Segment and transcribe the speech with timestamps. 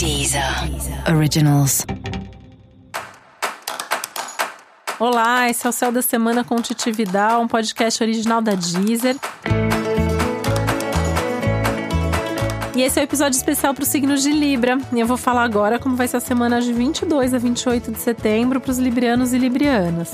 [0.00, 0.42] Deezer
[1.14, 1.84] Originals.
[4.98, 9.16] Olá, esse é o Céu da Semana com Titi Vidal, um podcast original da Deezer.
[12.74, 14.78] E esse é o um episódio especial para os signos de Libra.
[14.90, 17.98] E eu vou falar agora como vai ser a semana de 22 a 28 de
[17.98, 20.12] setembro para os librianos e librianas.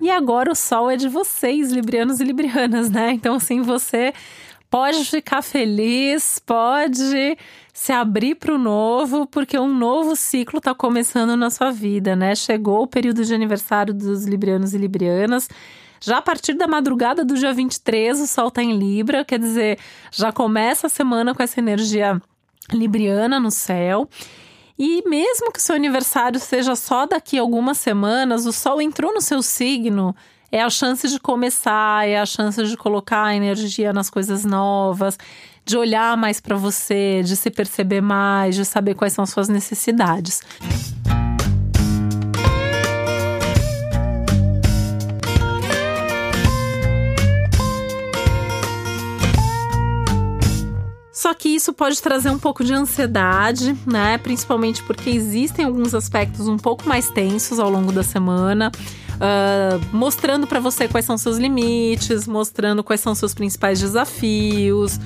[0.00, 3.12] E agora o sol é de vocês, librianos e librianas, né?
[3.12, 4.14] Então, assim, você
[4.72, 7.36] pode ficar feliz, pode
[7.74, 12.34] se abrir para o novo, porque um novo ciclo está começando na sua vida, né?
[12.34, 15.46] Chegou o período de aniversário dos librianos e librianas.
[16.00, 19.78] Já a partir da madrugada do dia 23, o Sol está em Libra, quer dizer,
[20.10, 22.18] já começa a semana com essa energia
[22.72, 24.08] libriana no céu.
[24.78, 29.12] E mesmo que o seu aniversário seja só daqui a algumas semanas, o Sol entrou
[29.12, 30.16] no seu signo
[30.52, 35.18] é a chance de começar, é a chance de colocar energia nas coisas novas,
[35.64, 40.42] de olhar mais para você, de se perceber mais, de saber quais são suas necessidades.
[51.10, 54.18] Só que isso pode trazer um pouco de ansiedade, né?
[54.18, 58.70] Principalmente porque existem alguns aspectos um pouco mais tensos ao longo da semana
[59.16, 64.98] uh, mostrando para você quais são seus limites, mostrando quais são seus principais desafios,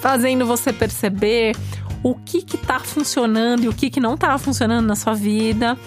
[0.00, 1.56] fazendo você perceber
[2.02, 5.78] o que que tá funcionando e o que que não tá funcionando na sua vida.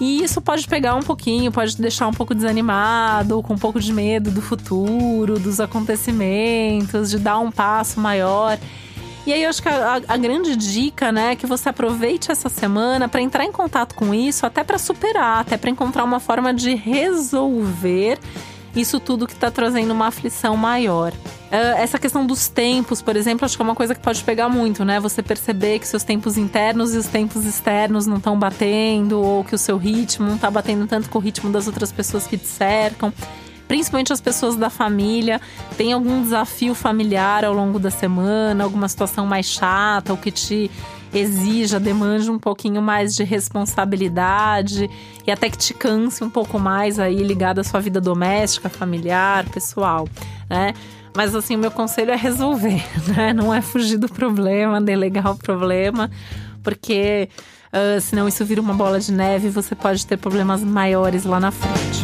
[0.00, 3.92] E isso pode pegar um pouquinho, pode deixar um pouco desanimado, com um pouco de
[3.92, 8.58] medo do futuro, dos acontecimentos, de dar um passo maior.
[9.26, 12.50] E aí eu acho que a, a, grande dica, né, é que você aproveite essa
[12.50, 16.52] semana para entrar em contato com isso, até para superar, até para encontrar uma forma
[16.52, 18.18] de resolver
[18.76, 21.12] isso tudo que está trazendo uma aflição maior.
[21.12, 24.48] Uh, essa questão dos tempos, por exemplo, acho que é uma coisa que pode pegar
[24.48, 24.98] muito, né?
[24.98, 29.54] Você perceber que seus tempos internos e os tempos externos não estão batendo, ou que
[29.54, 32.48] o seu ritmo não está batendo tanto com o ritmo das outras pessoas que te
[32.48, 33.12] cercam
[33.66, 35.40] principalmente as pessoas da família,
[35.76, 40.70] tem algum desafio familiar ao longo da semana, alguma situação mais chata, ou que te
[41.12, 44.90] exija, demande um pouquinho mais de responsabilidade
[45.26, 49.48] e até que te canse um pouco mais aí ligado à sua vida doméstica, familiar,
[49.48, 50.08] pessoal,
[50.50, 50.74] né?
[51.16, 52.82] Mas assim, o meu conselho é resolver,
[53.16, 53.32] né?
[53.32, 56.10] Não é fugir do problema, delegar o problema,
[56.62, 57.28] porque
[57.72, 61.38] uh, senão isso vira uma bola de neve e você pode ter problemas maiores lá
[61.38, 62.03] na frente.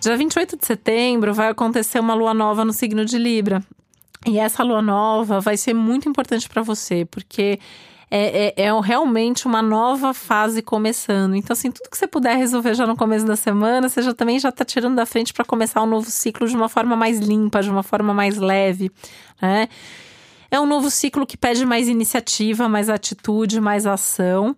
[0.00, 3.62] Dia 28 de setembro vai acontecer uma lua nova no signo de Libra.
[4.26, 7.58] E essa lua nova vai ser muito importante para você, porque
[8.10, 11.34] é, é, é, realmente uma nova fase começando.
[11.34, 14.38] Então, assim, tudo que você puder resolver já no começo da semana, você já também
[14.38, 17.60] já está tirando da frente para começar um novo ciclo de uma forma mais limpa,
[17.60, 18.90] de uma forma mais leve,
[19.42, 19.68] né?
[20.50, 24.56] É um novo ciclo que pede mais iniciativa, mais atitude, mais ação.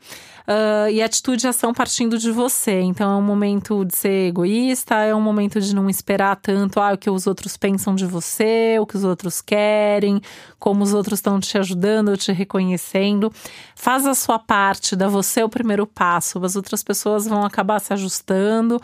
[0.50, 2.80] Uh, e atitude e ação partindo de você.
[2.80, 6.92] Então é um momento de ser egoísta, é um momento de não esperar tanto ah,
[6.92, 10.20] o que os outros pensam de você, o que os outros querem,
[10.58, 13.32] como os outros estão te ajudando, te reconhecendo.
[13.76, 16.44] Faz a sua parte, dá você o primeiro passo.
[16.44, 18.80] As outras pessoas vão acabar se ajustando.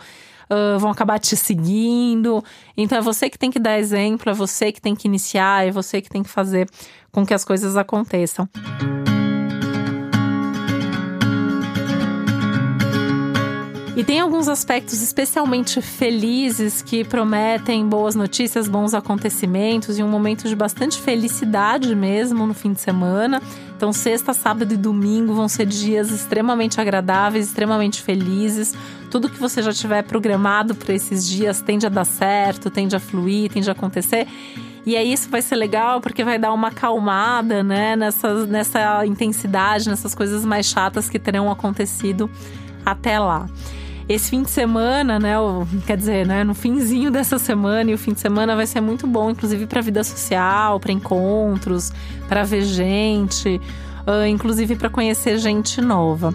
[0.49, 2.43] Uh, vão acabar te seguindo.
[2.75, 5.71] Então é você que tem que dar exemplo, é você que tem que iniciar, é
[5.71, 6.69] você que tem que fazer
[7.11, 8.47] com que as coisas aconteçam.
[13.97, 20.47] E tem alguns aspectos especialmente felizes que prometem boas notícias, bons acontecimentos e um momento
[20.47, 23.41] de bastante felicidade mesmo no fim de semana.
[23.77, 28.73] Então, sexta, sábado e domingo vão ser dias extremamente agradáveis, extremamente felizes.
[29.11, 32.99] Tudo que você já tiver programado para esses dias tende a dar certo, tende a
[32.99, 34.27] fluir, tende a acontecer.
[34.83, 39.87] E aí isso vai ser legal porque vai dar uma acalmada, né, nessa, nessa intensidade,
[39.87, 42.27] nessas coisas mais chatas que terão acontecido
[42.83, 43.47] até lá
[44.07, 45.37] esse fim de semana, né?
[45.39, 46.43] O, quer dizer, né?
[46.43, 49.81] No finzinho dessa semana e o fim de semana vai ser muito bom, inclusive para
[49.81, 51.91] vida social, para encontros,
[52.27, 53.59] para ver gente,
[54.07, 56.33] uh, inclusive para conhecer gente nova.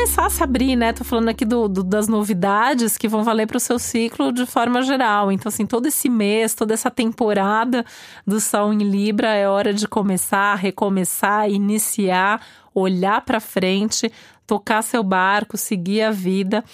[0.00, 0.94] Começar a se abrir, né?
[0.94, 4.46] Tô falando aqui do, do das novidades que vão valer para o seu ciclo de
[4.46, 5.30] forma geral.
[5.30, 7.84] Então, assim, todo esse mês, toda essa temporada
[8.26, 12.40] do Sol em Libra é hora de começar, recomeçar, iniciar,
[12.74, 14.10] olhar para frente,
[14.46, 16.64] tocar seu barco, seguir a vida.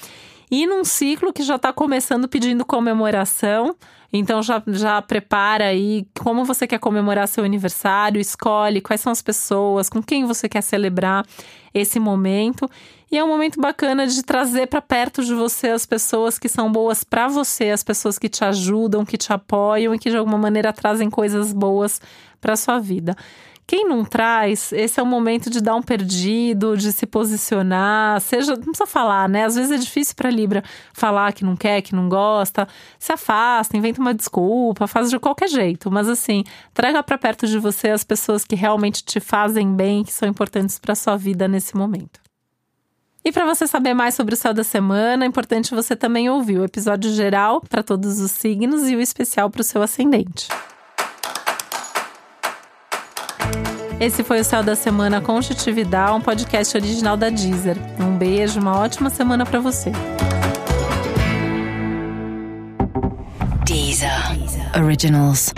[0.50, 3.74] E num ciclo que já está começando pedindo comemoração.
[4.12, 9.20] Então já, já prepara aí como você quer comemorar seu aniversário, escolhe quais são as
[9.20, 11.26] pessoas, com quem você quer celebrar
[11.74, 12.70] esse momento.
[13.10, 16.70] E é um momento bacana de trazer para perto de você as pessoas que são
[16.70, 20.38] boas para você, as pessoas que te ajudam, que te apoiam e que de alguma
[20.38, 22.00] maneira trazem coisas boas
[22.40, 23.16] para sua vida.
[23.68, 28.54] Quem não traz, esse é o momento de dar um perdido, de se posicionar, seja,
[28.54, 29.44] não precisa falar, né?
[29.44, 30.62] Às vezes é difícil para Libra
[30.94, 35.48] falar que não quer, que não gosta, se afasta, inventa uma desculpa, faz de qualquer
[35.48, 40.04] jeito, mas assim, traga para perto de você as pessoas que realmente te fazem bem,
[40.04, 42.20] que são importantes para sua vida nesse momento.
[43.24, 46.60] E para você saber mais sobre o céu da semana, é importante você também ouvir
[46.60, 50.46] o episódio geral para todos os signos e o especial para o seu ascendente.
[53.98, 55.40] Esse foi o Céu da Semana com
[56.12, 57.76] um podcast original da Deezer.
[57.98, 59.90] Um beijo, uma ótima semana para você.
[63.64, 64.10] Deezer.
[64.78, 65.52] Originals.